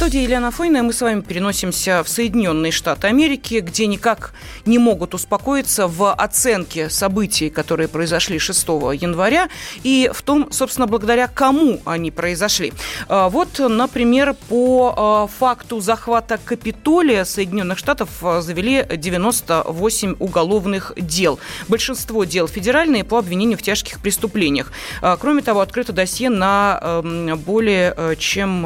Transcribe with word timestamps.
студии 0.00 0.22
Елена 0.22 0.50
Фойна, 0.50 0.82
мы 0.82 0.94
с 0.94 1.02
вами 1.02 1.20
переносимся 1.20 2.02
в 2.02 2.08
Соединенные 2.08 2.72
Штаты 2.72 3.08
Америки, 3.08 3.60
где 3.60 3.86
никак 3.86 4.32
не 4.64 4.78
могут 4.78 5.12
успокоиться 5.12 5.88
в 5.88 6.14
оценке 6.14 6.88
событий, 6.88 7.50
которые 7.50 7.86
произошли 7.86 8.38
6 8.38 8.66
января, 8.94 9.50
и 9.82 10.10
в 10.14 10.22
том, 10.22 10.50
собственно, 10.52 10.86
благодаря 10.86 11.26
кому 11.26 11.82
они 11.84 12.10
произошли. 12.10 12.72
А, 13.08 13.28
Вот, 13.28 13.58
например, 13.58 14.34
по 14.48 14.94
а, 14.96 15.26
факту 15.26 15.80
захвата 15.80 16.40
Капитолия 16.42 17.26
Соединенных 17.26 17.76
Штатов 17.76 18.08
а, 18.22 18.40
завели 18.40 18.86
98 18.90 20.16
уголовных 20.18 20.94
дел. 20.96 21.38
Большинство 21.68 22.24
дел 22.24 22.48
федеральные 22.48 23.04
по 23.04 23.18
обвинению 23.18 23.58
в 23.58 23.62
тяжких 23.62 24.00
преступлениях. 24.00 24.72
Кроме 25.20 25.42
того, 25.42 25.60
открыто 25.60 25.92
досье 25.92 26.30
на 26.30 26.78
эм, 26.80 27.36
более 27.36 27.92
э, 27.94 28.14
чем 28.16 28.64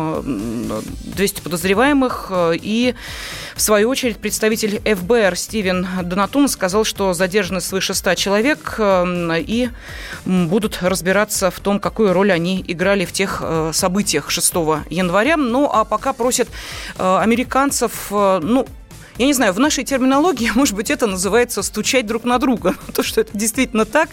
э, 0.71 1.24
200 1.25 1.41
подозреваемых. 1.41 2.27
э, 2.29 2.53
И, 2.61 2.95
в 3.57 3.61
свою 3.63 3.89
очередь, 3.89 4.19
представитель 4.19 4.83
ФБР 4.85 5.37
Стивен 5.37 5.87
Донатун 6.03 6.49
сказал, 6.49 6.85
что 6.85 7.15
задержаны 7.15 7.63
свыше 7.63 7.95
100 7.95 8.15
человек 8.17 8.75
э, 8.79 9.41
и 9.41 9.71
будут 10.27 10.83
разбираться 10.83 11.51
в 11.51 11.61
том, 11.61 11.81
какую 11.81 12.13
роль 12.13 12.31
они 12.31 12.63
играли 12.69 13.07
в 13.07 13.13
тех 13.13 13.41
э, 13.43 13.71
событиях 13.73 14.31
6 14.31 14.55
января. 14.91 15.39
Ну, 15.39 15.71
а 15.73 15.85
пока 15.85 16.13
просят 16.13 16.49
э, 16.99 17.19
американцев, 17.23 17.93
ну, 18.11 18.67
я 19.19 19.27
не 19.27 19.33
знаю, 19.33 19.53
в 19.53 19.61
нашей 19.61 19.85
терминологии, 19.85 20.51
может 20.55 20.75
быть, 20.75 20.91
это 20.91 21.07
называется 21.07 21.63
стучать 21.63 22.07
друг 22.07 22.25
на 22.25 22.39
друга. 22.39 22.75
То, 22.95 23.03
что 23.03 23.21
это 23.21 23.37
действительно 23.37 23.85
так, 23.85 24.11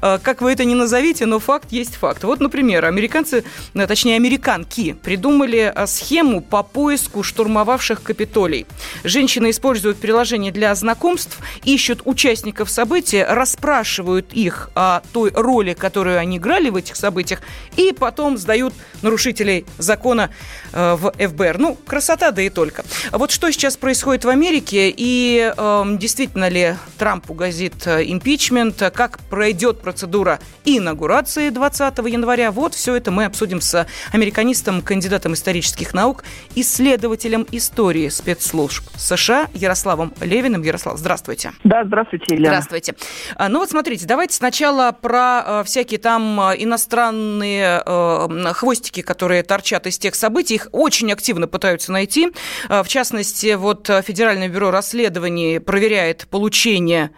э, 0.00 0.18
как 0.22 0.42
вы 0.42 0.52
это 0.52 0.64
не 0.64 0.74
назовите, 0.74 1.26
но 1.26 1.38
факт 1.38 1.72
есть 1.72 1.96
факт. 1.96 2.24
Вот, 2.24 2.40
например, 2.40 2.84
американцы, 2.84 3.44
э, 3.74 3.86
точнее, 3.86 4.16
американки 4.16 4.92
придумали 4.92 5.72
э, 5.74 5.86
схему 5.86 6.40
по 6.40 6.62
поиску 6.62 7.22
штурмовавших 7.22 8.02
Капитолий. 8.02 8.66
Женщины 9.02 9.50
используют 9.50 9.98
приложение 9.98 10.52
для 10.52 10.74
знакомств, 10.74 11.38
ищут 11.64 12.02
участников 12.04 12.70
события, 12.70 13.24
расспрашивают 13.24 14.32
их 14.32 14.70
о 14.74 15.00
той 15.12 15.30
роли, 15.30 15.74
которую 15.74 16.18
они 16.18 16.36
играли 16.36 16.70
в 16.70 16.76
этих 16.76 16.96
событиях, 16.96 17.40
и 17.76 17.92
потом 17.92 18.38
сдают 18.38 18.74
нарушителей 19.02 19.64
закона 19.78 20.30
в 20.72 21.12
ФБР. 21.18 21.58
Ну, 21.58 21.76
красота, 21.86 22.30
да 22.30 22.42
и 22.42 22.50
только. 22.50 22.84
А 23.10 23.18
Вот 23.18 23.30
что 23.30 23.50
сейчас 23.50 23.76
происходит 23.76 24.24
в 24.24 24.28
Америке, 24.28 24.43
и 24.52 25.52
э, 25.56 25.84
действительно 25.98 26.48
ли 26.48 26.74
Трампу 26.98 27.34
грозит 27.34 27.86
э, 27.86 28.04
импичмент, 28.04 28.76
как 28.94 29.18
пройдет 29.30 29.80
процедура 29.80 30.38
инаугурации 30.64 31.48
20 31.48 31.98
января. 31.98 32.50
Вот 32.50 32.74
все 32.74 32.94
это 32.94 33.10
мы 33.10 33.24
обсудим 33.24 33.60
с 33.60 33.86
американистом, 34.12 34.82
кандидатом 34.82 35.34
исторических 35.34 35.94
наук, 35.94 36.24
исследователем 36.54 37.46
истории 37.52 38.08
спецслужб 38.08 38.84
США 38.96 39.48
Ярославом 39.54 40.12
Левиным. 40.20 40.62
Ярослав, 40.62 40.98
здравствуйте. 40.98 41.52
Да, 41.64 41.84
здравствуйте, 41.84 42.34
Елена. 42.34 42.46
Здравствуйте. 42.46 42.94
А, 43.36 43.48
Ну 43.48 43.60
вот 43.60 43.70
смотрите, 43.70 44.06
давайте 44.06 44.36
сначала 44.36 44.92
про 44.92 45.42
э, 45.46 45.64
всякие 45.64 45.98
там 45.98 46.40
э, 46.40 46.54
иностранные 46.58 47.82
э, 47.84 48.52
хвостики, 48.52 49.02
которые 49.02 49.42
торчат 49.42 49.86
из 49.86 49.98
тех 49.98 50.14
событий. 50.14 50.56
Их 50.56 50.68
очень 50.72 51.12
активно 51.12 51.48
пытаются 51.48 51.92
найти. 51.92 52.30
В 52.68 52.86
частности, 52.88 53.54
вот 53.54 53.88
э, 53.90 54.02
Федеральное 54.34 54.52
бюро 54.52 54.72
расследований 54.72 55.60
проверяет 55.60 56.26
получение 56.28 57.12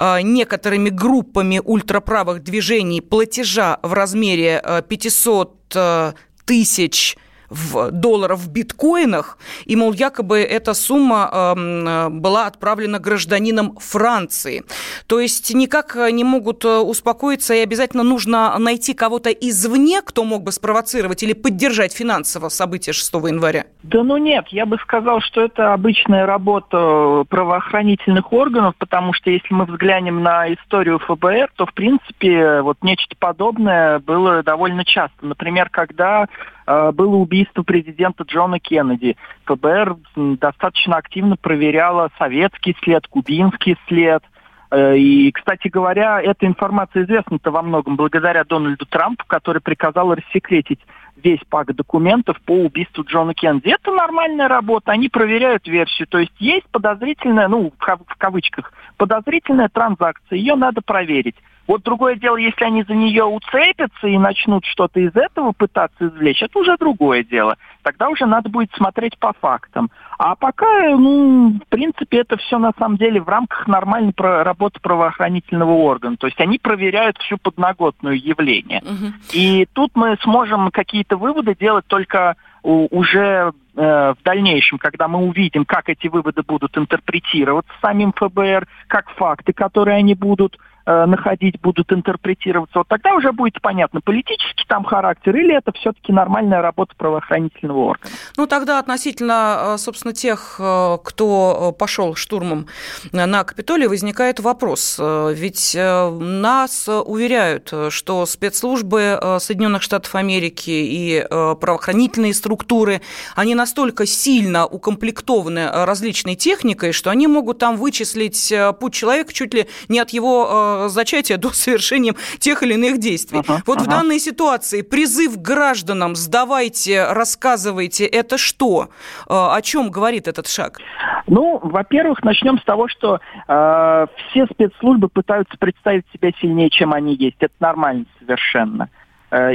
э, 0.00 0.22
некоторыми 0.22 0.88
группами 0.88 1.60
ультраправых 1.62 2.42
движений 2.42 3.02
платежа 3.02 3.78
в 3.82 3.92
размере 3.92 4.62
э, 4.64 4.80
500 4.88 5.72
э, 5.74 6.12
тысяч 6.46 7.18
в 7.50 7.90
долларов 7.90 8.40
в 8.40 8.50
биткоинах, 8.50 9.38
и, 9.64 9.76
мол, 9.76 9.92
якобы 9.92 10.38
эта 10.38 10.74
сумма 10.74 11.30
эм, 11.32 11.88
э, 11.88 12.08
была 12.08 12.46
отправлена 12.46 12.98
гражданином 12.98 13.76
Франции. 13.78 14.64
То 15.06 15.20
есть 15.20 15.54
никак 15.54 15.96
э, 15.96 16.10
не 16.10 16.24
могут 16.24 16.64
э, 16.64 16.78
успокоиться, 16.78 17.54
и 17.54 17.58
обязательно 17.58 18.02
нужно 18.02 18.56
найти 18.58 18.94
кого-то 18.94 19.30
извне, 19.30 20.00
кто 20.02 20.24
мог 20.24 20.42
бы 20.42 20.52
спровоцировать 20.52 21.22
или 21.22 21.32
поддержать 21.32 21.92
финансово 21.92 22.48
события 22.48 22.92
6 22.92 23.14
января. 23.14 23.64
Да 23.82 24.02
ну 24.02 24.16
нет, 24.16 24.48
я 24.48 24.66
бы 24.66 24.76
сказал, 24.78 25.20
что 25.20 25.42
это 25.42 25.72
обычная 25.72 26.26
работа 26.26 27.24
правоохранительных 27.28 28.32
органов, 28.32 28.74
потому 28.78 29.12
что 29.12 29.30
если 29.30 29.52
мы 29.52 29.64
взглянем 29.64 30.22
на 30.22 30.52
историю 30.52 30.98
ФБР, 30.98 31.50
то 31.56 31.66
в 31.66 31.74
принципе 31.74 32.62
вот 32.62 32.78
нечто 32.82 33.14
подобное 33.18 33.98
было 33.98 34.42
довольно 34.42 34.84
часто. 34.84 35.26
Например, 35.26 35.68
когда 35.70 36.26
э, 36.63 36.63
было 36.66 37.16
убийство 37.16 37.62
президента 37.62 38.24
Джона 38.24 38.58
Кеннеди, 38.58 39.16
ФБР 39.44 39.96
достаточно 40.16 40.96
активно 40.96 41.36
проверяла 41.36 42.10
советский 42.18 42.76
след, 42.82 43.06
кубинский 43.06 43.76
след. 43.86 44.22
Э, 44.70 44.96
И, 44.96 45.30
кстати 45.32 45.68
говоря, 45.68 46.20
эта 46.20 46.46
информация 46.46 47.04
известна-то 47.04 47.50
во 47.50 47.62
многом 47.62 47.96
благодаря 47.96 48.44
Дональду 48.44 48.86
Трампу, 48.86 49.24
который 49.26 49.60
приказал 49.60 50.14
рассекретить 50.14 50.80
весь 51.16 51.40
пак 51.48 51.74
документов 51.74 52.40
по 52.44 52.52
убийству 52.52 53.04
Джона 53.04 53.34
Кеннеди. 53.34 53.68
Это 53.68 53.92
нормальная 53.92 54.48
работа, 54.48 54.92
они 54.92 55.08
проверяют 55.08 55.66
версию. 55.68 56.08
То 56.08 56.18
есть 56.18 56.34
есть 56.38 56.66
подозрительная, 56.72 57.48
ну, 57.48 57.72
в 57.78 58.16
кавычках, 58.18 58.72
подозрительная 58.96 59.68
транзакция, 59.68 60.38
ее 60.38 60.56
надо 60.56 60.80
проверить. 60.82 61.36
Вот 61.66 61.82
другое 61.82 62.16
дело, 62.16 62.36
если 62.36 62.64
они 62.64 62.82
за 62.82 62.94
нее 62.94 63.24
уцепятся 63.24 64.06
и 64.06 64.18
начнут 64.18 64.64
что-то 64.66 65.00
из 65.00 65.14
этого 65.14 65.52
пытаться 65.52 66.08
извлечь, 66.08 66.42
это 66.42 66.58
уже 66.58 66.76
другое 66.76 67.24
дело. 67.24 67.56
Тогда 67.82 68.08
уже 68.08 68.26
надо 68.26 68.48
будет 68.48 68.70
смотреть 68.74 69.18
по 69.18 69.32
фактам. 69.40 69.90
А 70.18 70.34
пока, 70.36 70.90
ну, 70.90 71.58
в 71.64 71.68
принципе, 71.68 72.18
это 72.18 72.36
все 72.36 72.58
на 72.58 72.72
самом 72.78 72.96
деле 72.96 73.20
в 73.20 73.28
рамках 73.28 73.66
нормальной 73.66 74.14
работы 74.16 74.80
правоохранительного 74.80 75.72
органа. 75.72 76.16
То 76.16 76.26
есть 76.26 76.40
они 76.40 76.58
проверяют 76.58 77.18
всю 77.18 77.38
подноготную 77.38 78.20
явление. 78.20 78.82
Мгм. 78.82 79.14
И 79.32 79.66
тут 79.72 79.92
мы 79.94 80.16
сможем 80.22 80.70
какие-то 80.70 81.16
выводы 81.16 81.56
делать 81.58 81.86
только 81.86 82.36
уже 82.62 83.52
э, 83.76 84.14
в 84.18 84.22
дальнейшем, 84.24 84.78
когда 84.78 85.06
мы 85.06 85.18
увидим, 85.18 85.66
как 85.66 85.90
эти 85.90 86.08
выводы 86.08 86.42
будут 86.42 86.78
интерпретироваться 86.78 87.70
самим 87.82 88.14
ФБР, 88.14 88.66
как 88.86 89.10
факты, 89.10 89.52
которые 89.52 89.98
они 89.98 90.14
будут 90.14 90.58
э, 90.86 91.06
находить, 91.06 91.60
будут 91.60 91.92
интерпретироваться. 91.92 92.78
Вот 92.78 92.88
тогда 92.88 93.14
уже 93.14 93.32
будет 93.32 93.60
понятно, 93.60 94.00
политический 94.00 94.64
там 94.68 94.84
характер 94.84 95.36
или 95.36 95.56
это 95.56 95.72
все-таки 95.72 96.12
нормальная 96.12 96.62
работа 96.62 96.94
правоохранительного 96.96 97.78
органа. 97.78 98.14
Ну, 98.36 98.46
тогда 98.46 98.78
относительно, 98.78 99.74
э, 99.74 99.78
собственно, 99.78 100.12
тех, 100.12 100.56
э, 100.58 100.98
кто 101.04 101.74
пошел 101.78 102.14
штурмом 102.14 102.66
на 103.12 103.44
Капитолий, 103.44 103.86
возникает 103.86 104.40
вопрос. 104.40 104.98
Ведь 104.98 105.76
нас 105.76 106.88
уверяют, 106.88 107.72
что 107.90 108.26
спецслужбы 108.26 109.18
Соединенных 109.38 109.82
Штатов 109.82 110.14
Америки 110.14 110.70
и 110.70 111.26
правоохранительные 111.30 112.34
структуры, 112.34 113.00
они 113.36 113.54
настолько 113.54 114.06
сильно 114.06 114.66
укомплектованы 114.66 115.68
различной 115.84 116.36
техникой, 116.36 116.92
что 116.92 117.10
они 117.10 117.26
могут 117.26 117.58
там 117.58 117.76
вычислить 117.76 118.52
путь 118.80 118.94
человека 118.94 119.32
чуть 119.32 119.54
ли 119.54 119.66
не 119.88 119.98
от 119.98 120.10
его 120.10 120.73
зачатия 120.88 121.36
до 121.36 121.48
совершения 121.52 122.14
тех 122.38 122.62
или 122.62 122.74
иных 122.74 122.98
действий. 122.98 123.40
Ага, 123.40 123.62
вот 123.66 123.80
в 123.80 123.82
ага. 123.82 123.90
данной 123.90 124.18
ситуации 124.18 124.82
призыв 124.82 125.40
гражданам 125.40 126.14
«сдавайте, 126.16 127.06
рассказывайте»– 127.10 128.04
это 128.06 128.38
что? 128.38 128.88
Э, 129.28 129.32
О 129.32 129.60
чем 129.62 129.90
говорит 129.90 130.28
этот 130.28 130.48
шаг? 130.48 130.78
Ну, 131.26 131.58
во-первых, 131.62 132.22
начнем 132.22 132.58
с 132.58 132.64
того, 132.64 132.88
что 132.88 133.20
э, 133.48 134.06
все 134.30 134.46
спецслужбы 134.46 135.08
пытаются 135.08 135.56
представить 135.58 136.04
себя 136.12 136.30
сильнее, 136.40 136.70
чем 136.70 136.92
они 136.92 137.14
есть. 137.14 137.36
Это 137.40 137.54
нормально 137.60 138.04
совершенно. 138.18 138.84
Э, 138.84 139.03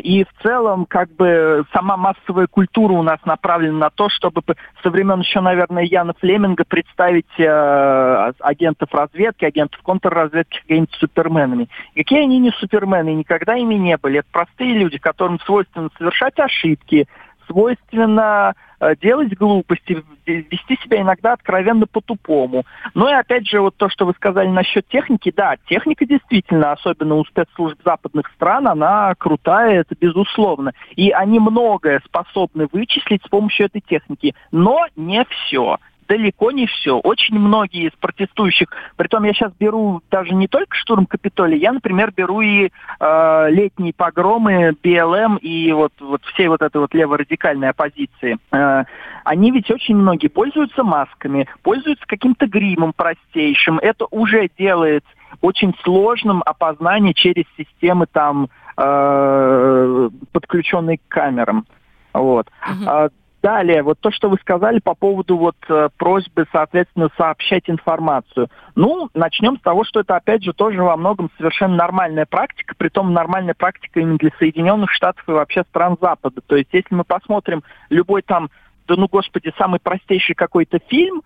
И 0.03 0.25
в 0.25 0.43
целом, 0.43 0.85
как 0.85 1.09
бы, 1.15 1.63
сама 1.71 1.95
массовая 1.95 2.47
культура 2.47 2.93
у 2.93 3.03
нас 3.03 3.19
направлена 3.25 3.77
на 3.77 3.89
то, 3.89 4.09
чтобы 4.09 4.41
со 4.83 4.89
времен 4.89 5.21
еще, 5.21 5.39
наверное, 5.39 5.83
Яна 5.83 6.13
Флеминга 6.19 6.65
представить 6.65 7.29
э, 7.37 8.31
агентов 8.39 8.89
разведки, 8.91 9.45
агентов 9.45 9.81
контрразведки 9.83 10.59
какими-то 10.61 10.97
суперменами. 10.97 11.69
Какие 11.95 12.23
они 12.23 12.39
не 12.39 12.51
супермены, 12.51 13.13
никогда 13.13 13.55
ими 13.55 13.75
не 13.75 13.97
были. 13.97 14.19
Это 14.19 14.27
простые 14.31 14.73
люди, 14.73 14.97
которым 14.97 15.39
свойственно 15.41 15.89
совершать 15.97 16.39
ошибки, 16.39 17.07
свойственно 17.49 18.53
э, 18.79 18.95
делать 19.01 19.35
глупости, 19.35 20.03
вести 20.25 20.77
себя 20.83 21.01
иногда 21.01 21.33
откровенно 21.33 21.87
по-тупому. 21.87 22.63
Ну 22.93 23.09
и 23.09 23.13
опять 23.13 23.47
же, 23.47 23.61
вот 23.61 23.75
то, 23.75 23.89
что 23.89 24.05
вы 24.05 24.13
сказали 24.13 24.47
насчет 24.47 24.87
техники, 24.87 25.33
да, 25.35 25.55
техника 25.67 26.05
действительно, 26.05 26.71
особенно 26.71 27.15
у 27.15 27.25
спецслужб 27.25 27.79
западных 27.83 28.27
стран, 28.35 28.67
она 28.67 29.13
крутая, 29.17 29.81
это 29.81 29.95
безусловно. 29.99 30.73
И 30.95 31.09
они 31.11 31.39
многое 31.39 32.01
способны 32.05 32.67
вычислить 32.71 33.23
с 33.25 33.29
помощью 33.29 33.65
этой 33.65 33.81
техники, 33.81 34.35
но 34.51 34.85
не 34.95 35.25
все 35.25 35.77
далеко 36.09 36.51
не 36.51 36.65
все. 36.65 36.97
Очень 36.97 37.37
многие 37.39 37.87
из 37.87 37.91
протестующих, 37.91 38.67
притом 38.97 39.23
я 39.23 39.33
сейчас 39.33 39.53
беру 39.59 40.01
даже 40.09 40.33
не 40.33 40.47
только 40.47 40.75
штурм 40.75 41.05
Капитолия, 41.05 41.57
я, 41.57 41.71
например, 41.71 42.11
беру 42.11 42.41
и 42.41 42.71
э, 42.99 43.47
летние 43.51 43.93
погромы 43.93 44.75
БЛМ 44.83 45.37
и 45.37 45.71
вот, 45.71 45.93
вот 45.99 46.23
всей 46.25 46.47
вот 46.47 46.63
этой 46.63 46.81
вот 46.81 46.93
леворадикальной 46.95 47.69
оппозиции. 47.69 48.39
Э, 48.51 48.85
они 49.23 49.51
ведь 49.51 49.69
очень 49.69 49.95
многие 49.95 50.27
пользуются 50.29 50.83
масками, 50.83 51.47
пользуются 51.61 52.05
каким-то 52.07 52.47
гримом 52.47 52.91
простейшим. 52.93 53.77
Это 53.77 54.07
уже 54.09 54.49
делает 54.57 55.05
очень 55.41 55.75
сложным 55.83 56.41
опознание 56.43 57.13
через 57.13 57.45
системы 57.55 58.07
там 58.11 58.49
э, 58.77 60.09
подключенные 60.31 60.97
к 60.97 61.01
камерам. 61.07 61.65
Вот. 62.13 62.47
Uh-huh. 62.67 63.11
Далее, 63.41 63.83
вот 63.83 63.99
то, 63.99 64.11
что 64.11 64.29
вы 64.29 64.37
сказали 64.41 64.79
по 64.79 64.95
поводу 64.95 65.37
вот 65.37 65.55
э, 65.69 65.87
просьбы, 65.97 66.45
соответственно, 66.51 67.09
сообщать 67.15 67.69
информацию. 67.69 68.49
Ну, 68.75 69.09
начнем 69.13 69.57
с 69.57 69.61
того, 69.61 69.85
что 69.85 70.01
это, 70.01 70.17
опять 70.17 70.43
же, 70.43 70.51
тоже 70.51 70.83
во 70.83 70.97
многом 70.97 71.31
совершенно 71.37 71.75
нормальная 71.77 72.25
практика, 72.25 72.75
при 72.77 72.89
том 72.89 73.13
нормальная 73.13 73.53
практика 73.53 74.01
именно 74.01 74.17
для 74.17 74.31
Соединенных 74.39 74.91
Штатов 74.91 75.23
и 75.27 75.31
вообще 75.31 75.63
стран 75.69 75.95
Запада. 76.01 76.41
То 76.45 76.57
есть, 76.57 76.69
если 76.73 76.93
мы 76.93 77.05
посмотрим 77.05 77.63
любой 77.89 78.23
там, 78.23 78.49
да 78.89 78.95
ну, 78.97 79.07
господи, 79.07 79.53
самый 79.57 79.79
простейший 79.79 80.35
какой-то 80.35 80.79
фильм, 80.89 81.21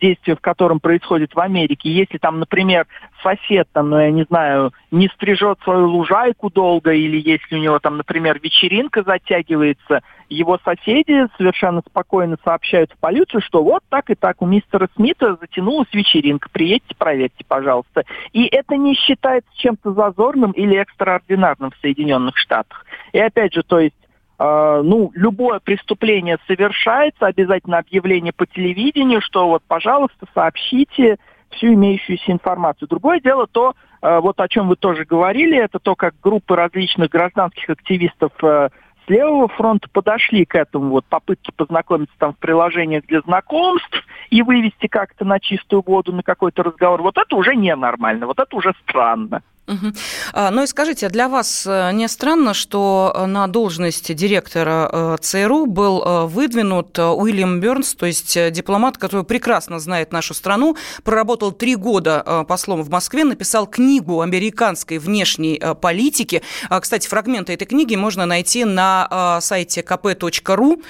действие 0.00 0.36
в 0.36 0.40
котором 0.40 0.80
происходит 0.80 1.34
в 1.34 1.40
Америке. 1.40 1.90
Если 1.90 2.18
там, 2.18 2.38
например, 2.38 2.86
сосед, 3.22 3.68
там, 3.72 3.90
ну, 3.90 3.98
я 3.98 4.10
не 4.10 4.24
знаю, 4.24 4.72
не 4.90 5.08
стрижет 5.08 5.58
свою 5.62 5.88
лужайку 5.88 6.50
долго, 6.50 6.92
или 6.92 7.20
если 7.20 7.56
у 7.56 7.58
него 7.58 7.78
там, 7.78 7.96
например, 7.96 8.40
вечеринка 8.42 9.02
затягивается, 9.02 10.02
его 10.28 10.58
соседи 10.64 11.26
совершенно 11.36 11.82
спокойно 11.86 12.36
сообщают 12.42 12.92
в 12.92 12.98
полицию, 12.98 13.42
что 13.42 13.62
вот 13.62 13.82
так 13.88 14.10
и 14.10 14.14
так 14.14 14.40
у 14.40 14.46
мистера 14.46 14.88
Смита 14.96 15.36
затянулась 15.40 15.92
вечеринка, 15.92 16.48
приедьте, 16.50 16.94
проверьте, 16.96 17.44
пожалуйста. 17.46 18.04
И 18.32 18.46
это 18.46 18.76
не 18.76 18.94
считается 18.94 19.50
чем-то 19.56 19.92
зазорным 19.92 20.52
или 20.52 20.76
экстраординарным 20.78 21.70
в 21.70 21.80
Соединенных 21.80 22.36
Штатах. 22.38 22.86
И 23.12 23.18
опять 23.18 23.52
же, 23.54 23.62
то 23.62 23.78
есть 23.78 23.94
ну, 24.44 25.10
любое 25.14 25.60
преступление 25.60 26.38
совершается, 26.46 27.26
обязательно 27.26 27.78
объявление 27.78 28.32
по 28.32 28.46
телевидению, 28.46 29.20
что 29.20 29.46
вот, 29.46 29.62
пожалуйста, 29.68 30.26
сообщите 30.34 31.18
всю 31.50 31.74
имеющуюся 31.74 32.32
информацию. 32.32 32.88
Другое 32.88 33.20
дело 33.20 33.46
то, 33.46 33.74
а, 34.00 34.20
вот 34.20 34.40
о 34.40 34.48
чем 34.48 34.68
вы 34.68 34.76
тоже 34.76 35.04
говорили, 35.04 35.56
это 35.56 35.78
то, 35.78 35.94
как 35.94 36.14
группы 36.22 36.56
различных 36.56 37.10
гражданских 37.10 37.70
активистов 37.70 38.32
а, 38.42 38.70
с 39.04 39.10
левого 39.10 39.48
фронта 39.48 39.88
подошли 39.92 40.44
к 40.44 40.54
этому, 40.54 40.90
вот 40.90 41.04
попытки 41.06 41.50
познакомиться 41.56 42.14
там 42.18 42.34
в 42.34 42.38
приложениях 42.38 43.04
для 43.06 43.20
знакомств 43.20 44.04
и 44.30 44.42
вывести 44.42 44.86
как-то 44.86 45.24
на 45.24 45.40
чистую 45.40 45.82
воду 45.84 46.12
на 46.12 46.22
какой-то 46.22 46.62
разговор. 46.62 47.02
Вот 47.02 47.16
это 47.18 47.36
уже 47.36 47.54
ненормально, 47.54 48.26
вот 48.26 48.38
это 48.38 48.56
уже 48.56 48.72
странно. 48.82 49.42
Угу. 49.68 49.92
Ну 50.50 50.62
и 50.64 50.66
скажите, 50.66 51.08
для 51.08 51.28
вас 51.28 51.64
э, 51.68 51.92
не 51.92 52.08
странно, 52.08 52.52
что 52.52 53.12
э, 53.14 53.26
на 53.26 53.46
должность 53.46 54.12
директора 54.12 54.90
э, 54.92 55.16
ЦРУ 55.20 55.66
был 55.66 56.26
выдвинут 56.26 56.98
Уильям 56.98 57.60
Бернс, 57.60 57.94
то 57.94 58.06
есть 58.06 58.50
дипломат, 58.50 58.98
который 58.98 59.24
прекрасно 59.24 59.78
знает 59.78 60.12
нашу 60.12 60.34
страну, 60.34 60.76
проработал 61.04 61.52
три 61.52 61.76
года 61.76 62.44
послом 62.48 62.82
в 62.82 62.90
Москве, 62.90 63.24
написал 63.24 63.66
книгу 63.66 64.20
американской 64.20 64.98
внешней 64.98 65.60
политики. 65.80 66.42
Кстати, 66.80 67.06
фрагменты 67.06 67.52
этой 67.52 67.66
книги 67.66 67.94
можно 67.94 68.26
найти 68.26 68.64
на 68.64 69.38
сайте 69.40 69.82
kp.ru. 69.82 70.82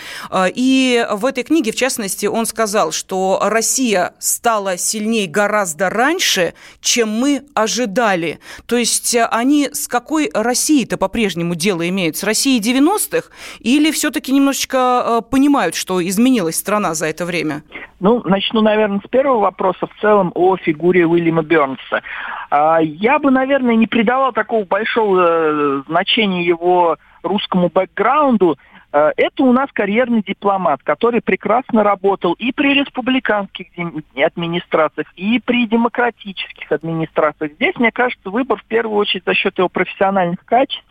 И 0.55 1.07
в 1.11 1.27
этой 1.27 1.45
книге, 1.45 1.73
в 1.73 1.77
частности, 1.77 2.27
он 2.27 2.47
сказал, 2.47 2.93
что 2.93 3.39
Россия 3.43 4.15
стала 4.19 4.79
сильнее 4.79 5.27
гораздо 5.27 5.91
раньше, 5.91 6.55
чем 6.81 7.11
мы 7.11 7.45
ожидали. 7.55 8.41
То 8.67 8.77
есть 8.77 9.15
э, 9.15 9.27
они 9.31 9.69
с 9.73 9.89
какой 9.89 10.31
Россией-то 10.33 10.97
по-прежнему 10.97 11.55
дело 11.55 11.89
имеют? 11.89 12.17
С 12.17 12.25
Россией 12.25 12.61
90-х? 12.61 13.29
Или 13.61 13.91
все-таки 13.91 14.33
немножечко 14.33 14.79
э, 14.79 15.21
понимают, 15.31 15.75
что 15.75 16.07
изменилась 16.07 16.57
страна 16.57 16.95
за 16.95 17.07
это 17.07 17.25
время? 17.25 17.63
Ну, 18.01 18.21
начну, 18.25 18.63
наверное, 18.63 19.01
с 19.05 19.09
первого 19.09 19.41
вопроса 19.41 19.87
в 19.87 20.01
целом 20.01 20.33
о 20.35 20.57
фигуре 20.57 21.07
Уильяма 21.07 21.43
Бернса. 21.43 22.03
А, 22.51 22.81
я 22.83 23.19
бы, 23.19 23.31
наверное, 23.31 23.77
не 23.77 23.87
придавал 23.87 24.33
такого 24.33 24.65
большого 24.65 25.21
э, 25.21 25.83
значения 25.87 26.45
его 26.45 26.99
русскому 27.23 27.69
бэкграунду, 27.69 28.57
Э, 28.93 29.13
это 29.17 29.43
у 29.43 29.53
нас 29.53 29.71
карьерный 29.73 30.23
дипломат, 30.23 30.83
который 30.83 31.23
прекрасно 31.23 31.83
работал 31.83 32.35
и 32.35 32.53
при 32.53 32.75
республиканских 32.75 33.67
администрациях, 34.15 35.09
и 35.17 35.41
при 35.41 35.67
демократических 35.67 36.71
администрациях. 36.71 37.53
Здесь, 37.53 37.75
мне 37.77 37.91
кажется, 37.91 38.31
выбор 38.31 38.59
в 38.59 38.65
первую 38.65 38.99
очередь 38.99 39.25
за 39.25 39.35
счет 39.35 39.57
его 39.59 39.69
профессиональных 39.69 40.45
качеств, 40.45 40.85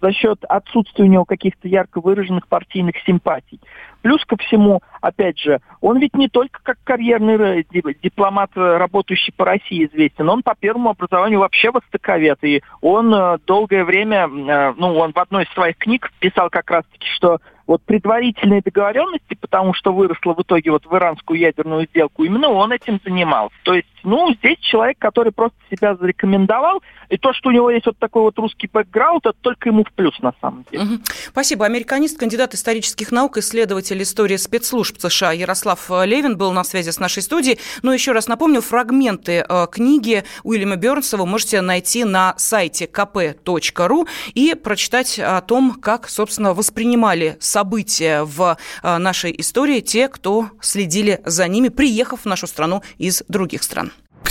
за 0.00 0.12
счет 0.12 0.44
отсутствия 0.48 1.04
у 1.04 1.08
него 1.08 1.24
каких-то 1.24 1.68
ярко 1.68 2.00
выраженных 2.00 2.46
партийных 2.48 2.96
симпатий. 3.06 3.60
Плюс 4.02 4.24
ко 4.24 4.36
всему, 4.36 4.80
опять 5.00 5.38
же, 5.38 5.60
он 5.80 5.98
ведь 5.98 6.14
не 6.14 6.28
только 6.28 6.60
как 6.62 6.78
карьерный 6.84 7.66
дипломат, 8.02 8.50
э, 8.54 8.76
работающий 8.76 9.32
по 9.36 9.44
России, 9.44 9.86
известен, 9.86 10.28
он 10.28 10.42
по 10.42 10.54
первому 10.54 10.90
образованию 10.90 11.40
вообще 11.40 11.70
востоковед. 11.70 12.38
И 12.42 12.62
он 12.80 13.12
э, 13.12 13.38
долгое 13.46 13.84
время, 13.84 14.28
э, 14.28 14.74
ну, 14.76 14.96
он 14.96 15.12
в 15.12 15.18
одной 15.18 15.44
из 15.44 15.52
своих 15.52 15.76
книг 15.78 16.12
писал 16.20 16.48
как 16.48 16.70
раз-таки, 16.70 17.08
что 17.16 17.38
вот 17.66 17.82
предварительные 17.82 18.62
договоренности, 18.62 19.36
потому 19.38 19.74
что 19.74 19.92
выросла 19.92 20.34
в 20.34 20.40
итоге 20.40 20.70
вот 20.70 20.86
в 20.86 20.96
иранскую 20.96 21.38
ядерную 21.38 21.86
сделку, 21.86 22.24
именно 22.24 22.48
он 22.48 22.72
этим 22.72 22.98
занимался. 23.04 23.54
То 23.64 23.74
есть, 23.74 23.97
ну, 24.08 24.34
здесь 24.34 24.58
человек, 24.60 24.98
который 24.98 25.32
просто 25.32 25.56
себя 25.70 25.94
зарекомендовал, 25.96 26.82
и 27.08 27.16
то, 27.16 27.32
что 27.32 27.48
у 27.48 27.52
него 27.52 27.70
есть 27.70 27.86
вот 27.86 27.98
такой 27.98 28.22
вот 28.22 28.38
русский 28.38 28.68
бэкграунд, 28.72 29.26
это 29.26 29.36
только 29.40 29.68
ему 29.68 29.84
в 29.84 29.92
плюс 29.92 30.18
на 30.20 30.32
самом 30.40 30.64
деле. 30.70 30.84
Угу. 30.84 30.94
Спасибо. 31.28 31.66
Американист, 31.66 32.18
кандидат 32.18 32.54
исторических 32.54 33.12
наук, 33.12 33.38
исследователь 33.38 34.02
истории 34.02 34.36
спецслужб 34.36 34.98
США 34.98 35.32
Ярослав 35.32 35.90
Левин 36.04 36.36
был 36.36 36.52
на 36.52 36.64
связи 36.64 36.90
с 36.90 36.98
нашей 36.98 37.22
студией. 37.22 37.58
Но 37.82 37.92
еще 37.92 38.12
раз 38.12 38.28
напомню, 38.28 38.60
фрагменты 38.60 39.44
э, 39.48 39.66
книги 39.70 40.24
Уильяма 40.42 40.76
Бернса 40.76 41.16
вы 41.16 41.26
можете 41.26 41.60
найти 41.60 42.04
на 42.04 42.34
сайте 42.36 42.86
kp.ru 42.86 44.08
и 44.34 44.54
прочитать 44.54 45.18
о 45.18 45.40
том, 45.40 45.74
как, 45.74 46.08
собственно, 46.08 46.54
воспринимали 46.54 47.36
события 47.40 48.24
в 48.24 48.56
э, 48.82 48.98
нашей 48.98 49.34
истории 49.38 49.80
те, 49.80 50.08
кто 50.08 50.50
следили 50.60 51.20
за 51.24 51.48
ними, 51.48 51.68
приехав 51.68 52.22
в 52.22 52.26
нашу 52.26 52.46
страну 52.46 52.82
из 52.98 53.22
других 53.28 53.62
стран. 53.62 53.92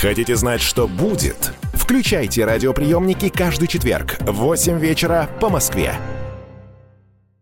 Хотите 0.00 0.36
знать, 0.36 0.60
что 0.60 0.88
будет? 0.88 1.52
Включайте 1.74 2.44
радиоприемники 2.44 3.28
каждый 3.28 3.68
четверг 3.68 4.16
в 4.20 4.32
8 4.32 4.78
вечера 4.78 5.28
по 5.40 5.48
Москве. 5.48 5.94